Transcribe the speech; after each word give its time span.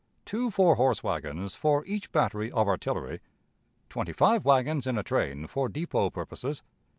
Two 0.25 0.47
""wagons" 1.03 1.59
each 1.85 2.11
battery 2.11 2.51
of 2.51 2.67
artillery. 2.67 3.19
Twenty 3.87 4.13
five 4.13 4.43
wagons 4.43 4.87
in 4.87 4.97
a 4.97 5.03
train 5.03 5.45
for 5.45 5.69
depot 5.69 6.09
purposes. 6.09 6.63